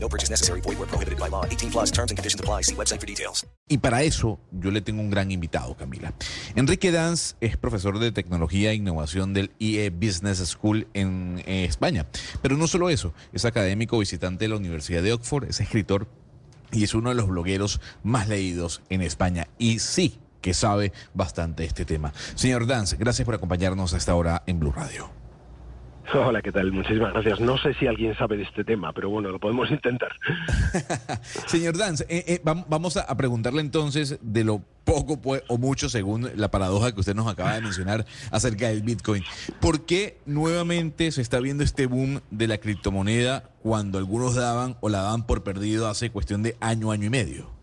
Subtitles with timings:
[0.00, 0.60] No purchase necessary.
[0.60, 1.44] Void where prohibited by law.
[1.44, 2.62] 18 plus terms and conditions apply.
[2.62, 3.46] See website for details.
[3.68, 6.14] Y para eso yo le tengo un gran invitado, Camila.
[6.54, 12.06] Enrique Danz es profesor de tecnología e innovación del IE Business School en eh, España.
[12.40, 16.08] Pero no solo eso, es académico visitante de la Universidad de Oxford, es escritor
[16.72, 19.48] y es uno de los blogueros más leídos en España.
[19.58, 22.12] Y sí que sabe bastante este tema.
[22.34, 25.10] Señor Danz, gracias por acompañarnos a esta hora en Blue Radio.
[26.14, 26.72] Hola, ¿qué tal?
[26.72, 27.40] Muchísimas gracias.
[27.40, 30.10] No sé si alguien sabe de este tema, pero bueno, lo podemos intentar.
[31.46, 35.58] Señor Danz, eh, eh, vam- vamos a, a preguntarle entonces de lo poco pues, o
[35.58, 39.22] mucho, según la paradoja que usted nos acaba de mencionar acerca del Bitcoin.
[39.60, 44.88] ¿Por qué nuevamente se está viendo este boom de la criptomoneda cuando algunos daban o
[44.88, 47.57] la daban por perdido hace cuestión de año, año y medio?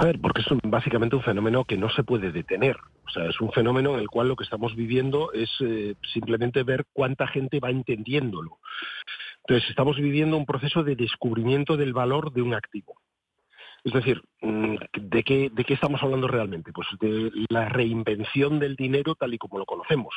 [0.00, 2.76] A ver, porque es un- básicamente un fenómeno que no se puede detener.
[3.04, 6.62] O sea, es un fenómeno en el cual lo que estamos viviendo es eh, simplemente
[6.62, 8.58] ver cuánta gente va entendiéndolo.
[9.44, 12.94] Entonces, estamos viviendo un proceso de descubrimiento del valor de un activo.
[13.82, 16.72] Es decir, mm, ¿de qué, ¿de qué estamos hablando realmente?
[16.72, 20.14] Pues de la reinvención del dinero tal y como lo conocemos.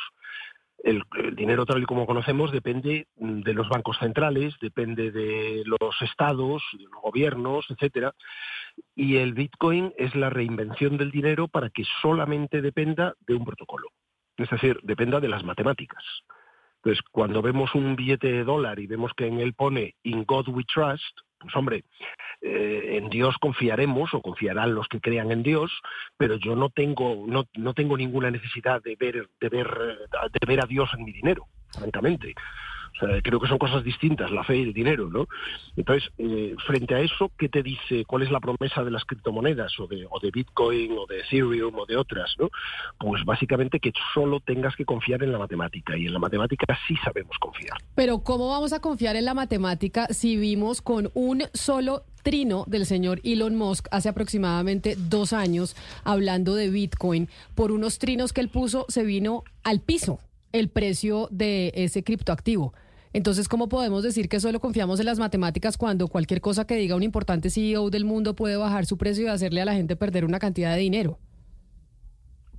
[0.82, 1.04] El,
[1.36, 6.84] dinero tal y como conocemos depende de los bancos centrales, depende de los estados, de
[6.84, 8.14] los gobiernos, etcétera.
[8.96, 13.88] Y el Bitcoin es la reinvención del dinero para que solamente dependa de un protocolo.
[14.36, 16.02] Es decir, dependa de las matemáticas.
[16.84, 20.48] Entonces, cuando vemos un billete de dólar y vemos que en él pone In God
[20.48, 21.84] we trust, pues hombre,
[22.40, 25.70] eh, en Dios confiaremos o confiarán los que crean en Dios,
[26.16, 30.60] pero yo no tengo, no, no tengo ninguna necesidad de ver, de, ver, de ver
[30.60, 32.34] a Dios en mi dinero, francamente.
[33.22, 35.26] Creo que son cosas distintas, la fe y el dinero, ¿no?
[35.76, 38.04] Entonces, eh, frente a eso, ¿qué te dice?
[38.04, 41.74] ¿Cuál es la promesa de las criptomonedas o de, o de Bitcoin o de Ethereum
[41.78, 42.50] o de otras, ¿no?
[42.98, 46.96] Pues básicamente que solo tengas que confiar en la matemática y en la matemática sí
[47.04, 47.78] sabemos confiar.
[47.94, 52.86] Pero ¿cómo vamos a confiar en la matemática si vimos con un solo trino del
[52.86, 57.28] señor Elon Musk hace aproximadamente dos años hablando de Bitcoin?
[57.54, 60.20] Por unos trinos que él puso se vino al piso
[60.52, 62.74] el precio de ese criptoactivo.
[63.14, 66.96] Entonces, ¿cómo podemos decir que solo confiamos en las matemáticas cuando cualquier cosa que diga
[66.96, 70.24] un importante CEO del mundo puede bajar su precio y hacerle a la gente perder
[70.24, 71.18] una cantidad de dinero?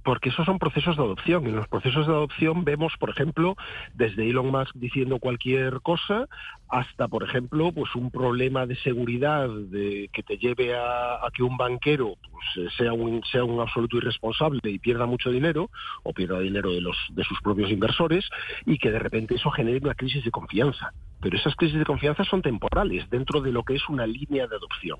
[0.03, 1.46] Porque esos son procesos de adopción.
[1.47, 3.56] En los procesos de adopción vemos, por ejemplo,
[3.94, 6.28] desde Elon Musk diciendo cualquier cosa
[6.69, 11.56] hasta, por ejemplo, pues un problema de seguridad que te lleve a, a que un
[11.56, 15.69] banquero pues, sea, un, sea un absoluto irresponsable y pierda mucho dinero
[16.03, 18.28] o pierda dinero de, los, de sus propios inversores
[18.66, 20.94] y que de repente eso genere una crisis de confianza.
[21.22, 24.56] Pero esas crisis de confianza son temporales dentro de lo que es una línea de
[24.56, 25.00] adopción.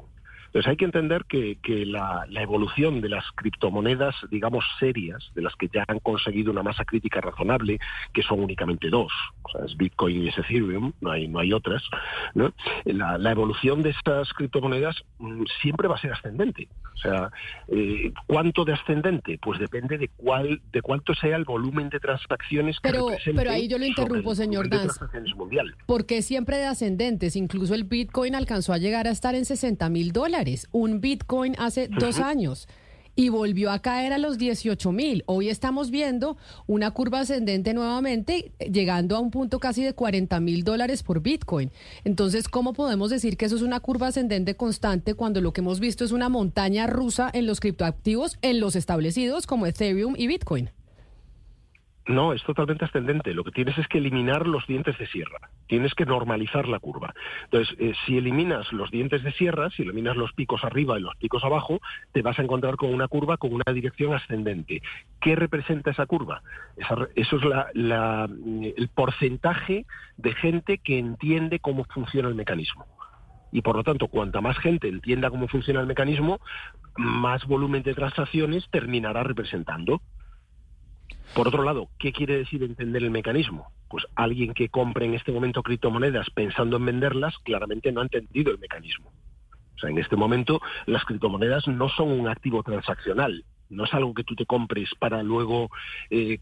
[0.54, 5.42] Entonces hay que entender que, que la, la, evolución de las criptomonedas, digamos, serias, de
[5.42, 7.80] las que ya han conseguido una masa crítica razonable,
[8.14, 11.54] que son únicamente dos, o sea, es Bitcoin y es Ethereum, no hay, no hay
[11.54, 11.82] otras,
[12.36, 12.54] ¿no?
[12.86, 16.68] La, la, evolución de estas criptomonedas mmm, siempre va a ser ascendente.
[16.94, 17.32] O sea,
[17.70, 19.40] eh, ¿cuánto de ascendente?
[19.42, 23.68] Pues depende de cuál, de cuánto sea el volumen de transacciones que pero, pero ahí
[23.68, 25.00] yo lo interrumpo, señor Danz.
[25.36, 25.76] mundial.
[25.88, 30.12] Porque siempre de ascendentes, incluso el Bitcoin alcanzó a llegar a estar en 60 mil
[30.12, 32.68] dólares un Bitcoin hace dos años
[33.16, 35.24] y volvió a caer a los 18 mil.
[35.28, 36.38] Hoy estamos viendo
[36.68, 41.72] una curva ascendente nuevamente, llegando a un punto casi de 40 mil dólares por Bitcoin.
[42.04, 45.80] Entonces, ¿cómo podemos decir que eso es una curva ascendente constante cuando lo que hemos
[45.80, 50.72] visto es una montaña rusa en los criptoactivos, en los establecidos como Ethereum y Bitcoin?
[52.06, 53.34] No, es totalmente ascendente.
[53.34, 55.50] Lo que tienes es que eliminar los dientes de sierra.
[55.68, 57.14] Tienes que normalizar la curva.
[57.46, 61.16] Entonces, eh, si eliminas los dientes de sierra, si eliminas los picos arriba y los
[61.16, 61.80] picos abajo,
[62.12, 64.82] te vas a encontrar con una curva con una dirección ascendente.
[65.22, 66.42] ¿Qué representa esa curva?
[67.16, 69.86] Eso es la, el porcentaje
[70.18, 72.86] de gente que entiende cómo funciona el mecanismo.
[73.54, 76.42] Y por lo tanto, cuanta más gente entienda cómo funciona el mecanismo,
[76.98, 80.02] más volumen de transacciones terminará representando.
[81.36, 83.68] Por otro lado, ¿qué quiere decir entender el mecanismo?
[83.90, 88.52] Pues alguien que compre en este momento criptomonedas pensando en venderlas, claramente no ha entendido
[88.52, 89.12] el mecanismo.
[89.76, 94.14] O sea, en este momento las criptomonedas no son un activo transaccional, no es algo
[94.14, 95.70] que tú te compres para luego
[96.12, 96.38] eh,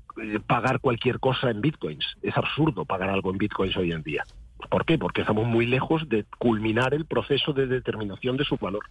[0.46, 2.06] pagar cualquier cosa en bitcoins.
[2.22, 4.24] Es absurdo pagar algo en bitcoins hoy en día.
[4.70, 4.98] ¿Por qué?
[4.98, 8.84] Porque estamos muy lejos de culminar el proceso de determinación de su valor.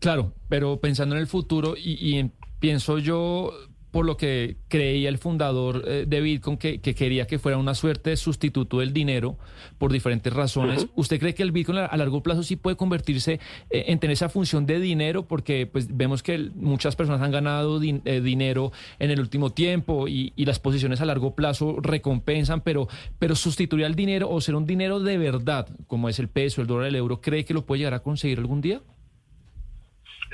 [0.00, 3.50] Claro, pero pensando en el futuro y, y en- pienso yo
[3.94, 7.76] por lo que creía el fundador eh, de Bitcoin, que, que quería que fuera una
[7.76, 9.38] suerte de sustituto del dinero
[9.78, 10.88] por diferentes razones.
[10.96, 13.34] ¿Usted cree que el Bitcoin a, largo plazo sí puede convertirse
[13.70, 15.28] eh, en tener esa función de dinero?
[15.28, 20.08] Porque pues vemos que muchas personas han ganado din- eh, dinero en el último tiempo
[20.08, 22.88] y, y las posiciones a largo plazo recompensan, pero,
[23.20, 26.66] pero sustituir al dinero o ser un dinero de verdad, como es el peso, el
[26.66, 28.80] dólar, el euro, ¿cree que lo puede llegar a conseguir algún día?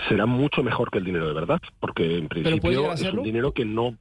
[0.09, 3.65] Será mucho mejor que el dinero de verdad, porque en principio es un dinero que
[3.65, 3.97] no...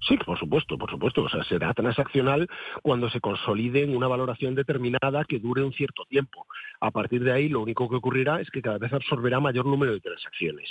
[0.00, 1.22] Sí, por supuesto, por supuesto.
[1.24, 2.48] O sea, será transaccional
[2.82, 6.46] cuando se consolide en una valoración determinada que dure un cierto tiempo.
[6.80, 9.92] A partir de ahí, lo único que ocurrirá es que cada vez absorberá mayor número
[9.92, 10.70] de transacciones.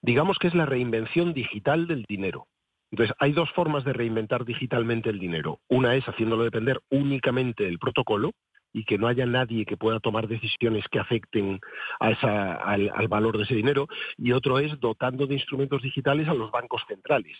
[0.00, 2.46] Digamos que es la reinvención digital del dinero.
[2.90, 5.60] Entonces, hay dos formas de reinventar digitalmente el dinero.
[5.68, 8.32] Una es haciéndolo depender únicamente del protocolo
[8.74, 11.60] y que no haya nadie que pueda tomar decisiones que afecten
[12.00, 13.86] a esa- al, al valor de ese dinero.
[14.18, 17.38] Y otro es dotando de instrumentos digitales a los bancos centrales,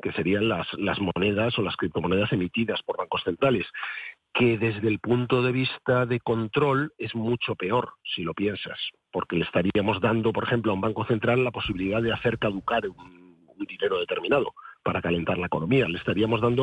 [0.00, 3.66] que serían las, las monedas o las criptomonedas emitidas por bancos centrales,
[4.32, 8.78] que desde el punto de vista de control es mucho peor, si lo piensas,
[9.10, 12.88] porque le estaríamos dando, por ejemplo, a un banco central la posibilidad de hacer caducar
[12.88, 15.88] un- un dinero determinado para calentar la economía.
[15.88, 16.62] Le estaríamos dando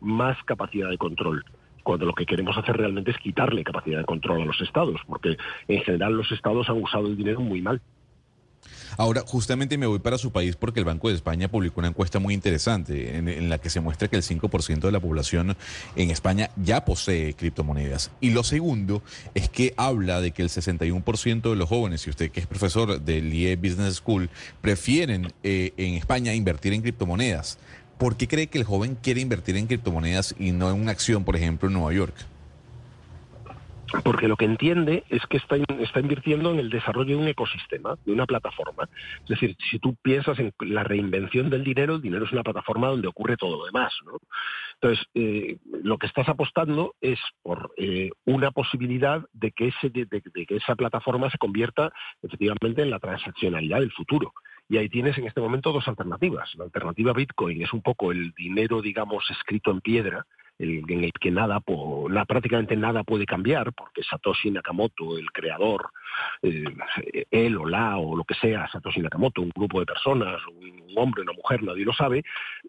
[0.00, 1.44] Más capacidad de control.
[1.82, 5.36] Cuando lo que queremos hacer realmente es quitarle capacidad de control a los estados, porque
[5.68, 7.80] en general los estados han usado el dinero muy mal.
[8.96, 12.18] Ahora, justamente me voy para su país porque el Banco de España publicó una encuesta
[12.18, 15.56] muy interesante en, la que se muestra que el 5% de la población
[15.96, 18.10] en España ya posee criptomonedas.
[18.20, 19.02] Y lo segundo
[19.34, 23.00] es que habla de que el 61% de los jóvenes, y usted que es profesor
[23.00, 24.30] del IE Business School,
[24.60, 27.58] prefieren eh, en España invertir en criptomonedas.
[27.98, 31.24] ¿Por qué cree que el joven quiere invertir en criptomonedas y no en una acción,
[31.24, 32.14] por ejemplo, en Nueva York?
[34.04, 37.96] Porque lo que entiende es que está, está invirtiendo en el desarrollo de un ecosistema,
[38.04, 38.88] de una plataforma.
[39.22, 42.88] Es decir, si tú piensas en la reinvención del dinero, el dinero es una plataforma
[42.88, 43.92] donde ocurre todo lo demás.
[44.04, 44.18] ¿no?
[44.74, 50.06] Entonces, eh, lo que estás apostando es por eh, una posibilidad de que, ese, de
[50.46, 51.90] que esa plataforma se convierta
[52.22, 54.34] efectivamente en la transaccionalidad del futuro.
[54.68, 56.54] Y ahí tienes en este momento dos alternativas.
[56.56, 60.26] La alternativa Bitcoin es un poco el dinero, digamos, escrito en piedra,
[60.58, 61.60] en el que nada,
[62.26, 65.90] prácticamente nada puede cambiar, porque Satoshi Nakamoto, el creador,
[66.42, 66.64] eh,
[67.30, 71.22] él o la o lo que sea, Satoshi Nakamoto, un grupo de personas, un hombre,
[71.22, 72.24] una mujer, nadie lo sabe,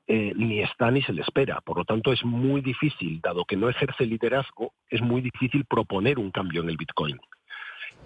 [0.08, 1.62] eh, ni está ni se le espera.
[1.62, 6.20] Por lo tanto, es muy difícil, dado que no ejerce liderazgo, es muy difícil proponer
[6.20, 7.20] un cambio en el Bitcoin.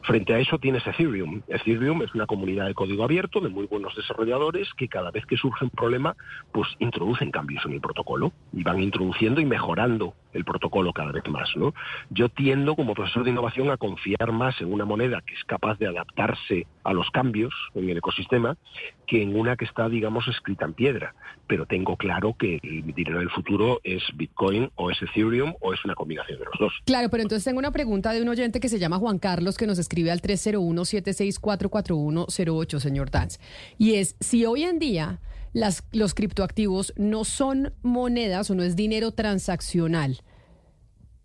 [0.03, 1.41] Frente a eso tienes Ethereum.
[1.47, 5.37] Ethereum es una comunidad de código abierto de muy buenos desarrolladores que cada vez que
[5.37, 6.15] surge un problema,
[6.51, 11.27] pues introducen cambios en el protocolo y van introduciendo y mejorando el protocolo cada vez
[11.29, 11.49] más.
[11.55, 11.73] ¿no?
[12.09, 15.77] Yo tiendo como profesor de innovación a confiar más en una moneda que es capaz
[15.79, 18.57] de adaptarse a los cambios en el ecosistema
[19.07, 21.13] que en una que está, digamos, escrita en piedra.
[21.47, 25.83] Pero tengo claro que el dinero del futuro es Bitcoin o es Ethereum o es
[25.85, 26.73] una combinación de los dos.
[26.85, 29.67] Claro, pero entonces tengo una pregunta de un oyente que se llama Juan Carlos que
[29.67, 33.39] nos escribe al 301-7644108, señor Dance.
[33.77, 35.19] Y es, si hoy en día
[35.53, 40.21] las, los criptoactivos no son monedas o no es dinero transaccional,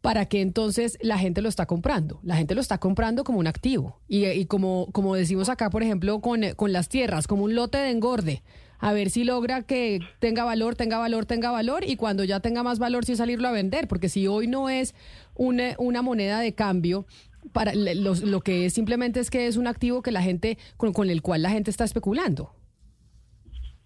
[0.01, 2.21] ¿para qué entonces la gente lo está comprando?
[2.23, 4.01] La gente lo está comprando como un activo.
[4.09, 7.91] Y, como, como decimos acá, por ejemplo, con, con las tierras, como un lote de
[7.91, 8.43] engorde.
[8.81, 12.63] A ver si logra que tenga valor, tenga valor, tenga valor, y cuando ya tenga
[12.63, 13.89] más valor, sí salirlo a vender.
[13.89, 14.95] Porque si hoy no es
[15.35, 17.07] una, una moneda de cambio,
[17.53, 21.11] para lo que es simplemente es que es un activo que la gente, con, con
[21.11, 22.53] el cual la gente está especulando.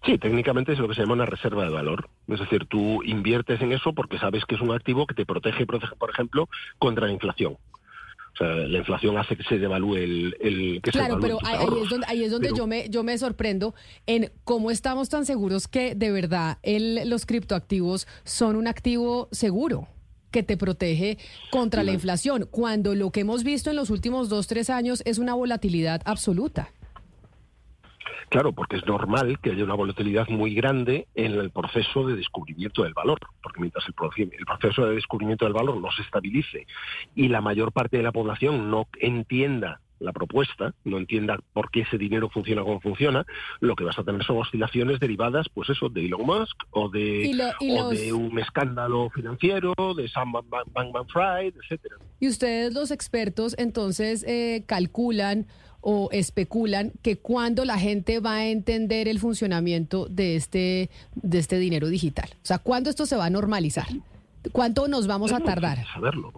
[0.05, 2.09] Sí, técnicamente es lo que se llama una reserva de valor.
[2.27, 5.65] Es decir, tú inviertes en eso porque sabes que es un activo que te protege,
[5.65, 7.53] protege, por ejemplo, contra la inflación.
[8.33, 10.35] O sea, la inflación hace que se devalúe el...
[10.41, 13.03] el que se Claro, pero ahí, es donde, ahí es donde Pero- yo me yo
[13.03, 13.75] me sorprendo
[14.07, 19.87] en cómo estamos tan seguros que de verdad el, los criptoactivos son un activo seguro
[20.31, 21.19] que te protege
[21.51, 25.19] contra la inflación, cuando lo que hemos visto en los últimos dos, tres años es
[25.19, 26.71] una volatilidad absoluta.
[28.29, 32.83] Claro, porque es normal que haya una volatilidad muy grande en el proceso de descubrimiento
[32.83, 36.65] del valor, porque mientras el, proce- el proceso de descubrimiento del valor no se estabilice
[37.15, 41.81] y la mayor parte de la población no entienda la propuesta, no entienda por qué
[41.81, 43.25] ese dinero funciona como funciona,
[43.61, 47.27] lo que vas a tener son oscilaciones derivadas, pues eso, de Elon Musk o de,
[47.27, 50.33] Y lo- y o los- de un escándalo financiero, de Sam
[50.73, 51.95] Bankman Fried, etcétera.
[52.19, 55.45] Y ustedes los expertos entonces eh, calculan
[55.83, 61.59] o especulan que cuándo la gente va a entender el funcionamiento de este, de este
[61.59, 62.29] dinero digital.
[62.35, 63.87] O sea, ¿cuándo esto se va a normalizar?
[64.51, 65.85] ¿Cuánto nos vamos a tardar?
[65.93, 66.33] saberlo.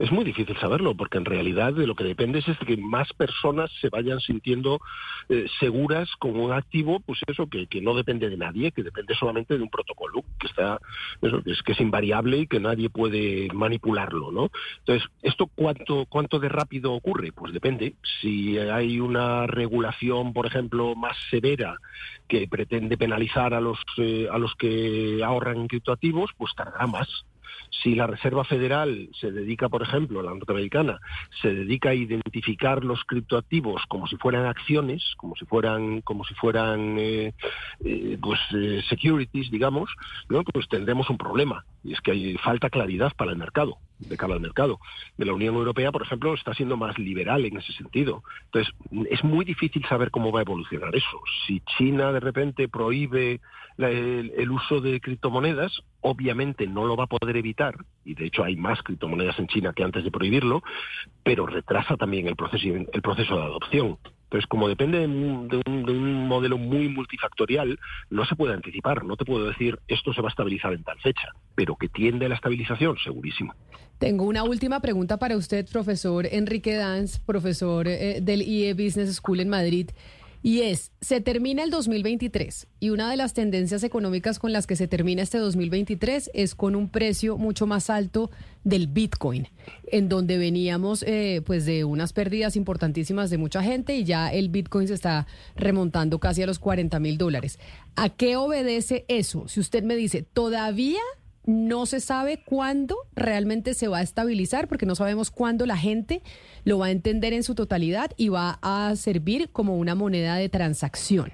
[0.00, 3.12] Es muy difícil saberlo, porque en realidad de lo que depende es de que más
[3.12, 4.80] personas se vayan sintiendo
[5.28, 9.58] eh, seguras con un activo, pues eso, que, no depende de nadie, que depende solamente
[9.58, 10.80] de un protocolo, que está,
[11.20, 14.50] eso, que es, que es invariable y que nadie puede manipularlo, ¿no?
[14.78, 17.32] Entonces, ¿esto cuánto, cuánto de rápido ocurre?
[17.32, 17.92] Pues depende.
[18.22, 21.76] Si hay una regulación, por ejemplo, más severa
[22.26, 27.26] que pretende penalizar a los, eh, a los que ahorran en criptoactivos, pues tardará más.
[27.82, 31.00] Si la Reserva Federal se dedica, por ejemplo, la norteamericana,
[31.40, 36.34] se dedica a identificar los criptoactivos como si fueran acciones, como si fueran, como si
[36.34, 37.32] fueran, eh,
[37.84, 39.90] eh, pues eh, securities, digamos,
[40.28, 40.42] ¿no?
[40.44, 44.34] pues tendremos un problema y es que hay falta claridad para el mercado, de cara
[44.34, 44.78] al mercado.
[45.16, 48.22] De la Unión Europea, por ejemplo, está siendo más liberal en ese sentido.
[48.46, 48.74] Entonces,
[49.10, 51.20] es muy difícil saber cómo va a evolucionar eso.
[51.46, 53.40] Si China de repente prohíbe
[53.78, 58.44] el, el uso de criptomonedas, obviamente no lo va a poder evitar, y de hecho
[58.44, 60.62] hay más criptomonedas en China que antes de prohibirlo,
[61.22, 63.98] pero retrasa también el proceso, el proceso de adopción.
[64.30, 68.54] Entonces, como depende de un, de un- de un modelo muy multifactorial, no se puede
[68.54, 69.04] anticipar.
[69.04, 72.26] No te puedo decir esto se va a estabilizar en tal fecha, pero que tiende
[72.26, 73.52] a la estabilización, segurísimo.
[73.98, 79.40] Tengo una última pregunta para usted, profesor Enrique Danz, profesor eh, del IE Business School
[79.40, 79.90] en Madrid.
[80.42, 84.74] Y es, se termina el 2023 y una de las tendencias económicas con las que
[84.74, 88.30] se termina este 2023 es con un precio mucho más alto
[88.64, 89.48] del Bitcoin,
[89.86, 94.48] en donde veníamos eh, pues de unas pérdidas importantísimas de mucha gente y ya el
[94.48, 97.58] Bitcoin se está remontando casi a los 40 mil dólares.
[97.96, 99.46] ¿A qué obedece eso?
[99.46, 101.00] Si usted me dice, todavía
[101.50, 106.22] no se sabe cuándo realmente se va a estabilizar, porque no sabemos cuándo la gente
[106.64, 110.48] lo va a entender en su totalidad y va a servir como una moneda de
[110.48, 111.32] transacción.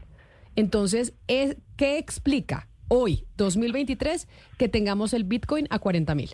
[0.57, 6.31] Entonces, es- ¿qué explica hoy, 2023, que tengamos el Bitcoin a 40 mil?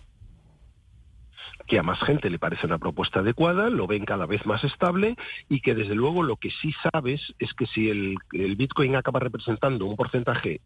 [1.69, 5.17] que a más gente le parece una propuesta adecuada, lo ven cada vez más estable
[5.49, 9.21] y que desde luego lo que sí sabes es que si el, el Bitcoin acaba
[9.21, 10.61] representando un porcentaje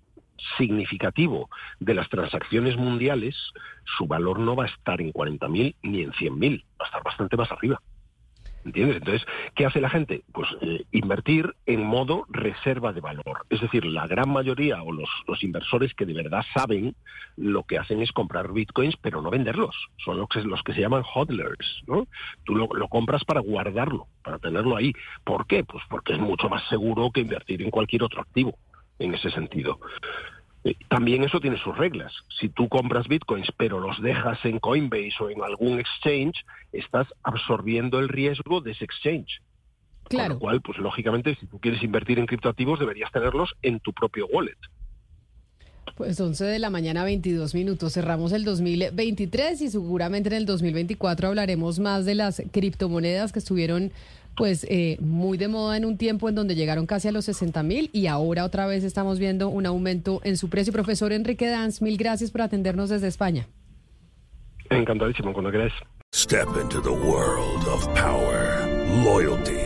[0.56, 1.48] significativo
[1.80, 3.36] de las transacciones mundiales,
[3.96, 7.36] su valor no va a estar en 40.000 ni en 100.000, va a estar bastante
[7.36, 7.80] más arriba.
[8.66, 8.96] ¿Entiendes?
[8.96, 10.24] Entonces, ¿qué hace la gente?
[10.32, 13.46] Pues eh, invertir en modo reserva de valor.
[13.48, 15.08] Es decir, la gran mayoría o los,
[15.44, 16.96] inversores que de verdad saben
[17.36, 19.76] lo que hacen es comprar bitcoins, pero no venderlos.
[20.04, 22.08] Son los que, los que se llaman hodlers, ¿no?
[22.42, 24.92] Tú lo, lo compras para guardarlo, para tenerlo ahí.
[25.22, 25.62] ¿Por qué?
[25.62, 28.58] Pues porque es mucho más seguro que invertir en cualquier otro activo,
[28.98, 29.78] en ese sentido.
[30.64, 32.12] Eh, También eso tiene sus reglas.
[32.40, 37.98] Si tú compras bitcoins pero los dejas en Coinbase o en algún exchange, estás absorbiendo
[37.98, 39.40] el riesgo de ese exchange.
[40.04, 40.34] Con Claro.
[40.34, 44.26] lo cual, pues lógicamente, si tú quieres invertir en criptoactivos, deberías tenerlos en tu propio
[44.28, 44.56] wallet.
[45.96, 47.94] Pues 11 de la mañana, 22 minutos.
[47.94, 53.92] Cerramos el 2023 y seguramente en el 2024 hablaremos más de las criptomonedas que estuvieron
[54.36, 57.62] pues eh, muy de moda en un tiempo en donde llegaron casi a los 60
[57.62, 60.72] mil y ahora otra vez estamos viendo un aumento en su precio.
[60.72, 63.48] Profesor Enrique Danz, mil gracias por atendernos desde España.
[64.70, 65.72] Encantadísimo, cuando queráis.
[66.14, 68.66] Step into the world of power,
[69.04, 69.65] loyalty,